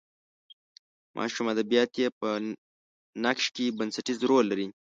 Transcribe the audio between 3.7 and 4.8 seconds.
بنسټیز رول لري.